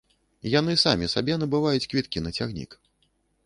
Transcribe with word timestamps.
Яны 0.59 0.75
самі 0.83 1.11
сабе 1.15 1.37
набываюць 1.43 1.85
квіткі 1.95 2.25
на 2.25 2.35
цягнік. 2.41 2.71